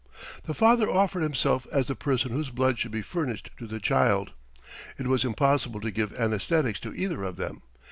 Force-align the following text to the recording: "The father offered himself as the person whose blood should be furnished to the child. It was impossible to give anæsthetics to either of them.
"The 0.45 0.55
father 0.55 0.89
offered 0.89 1.21
himself 1.21 1.67
as 1.71 1.85
the 1.85 1.95
person 1.95 2.31
whose 2.31 2.49
blood 2.49 2.79
should 2.79 2.89
be 2.89 3.03
furnished 3.03 3.51
to 3.59 3.67
the 3.67 3.79
child. 3.79 4.31
It 4.97 5.05
was 5.05 5.23
impossible 5.23 5.79
to 5.79 5.91
give 5.91 6.09
anæsthetics 6.13 6.79
to 6.79 6.93
either 6.95 7.23
of 7.23 7.35
them. 7.35 7.61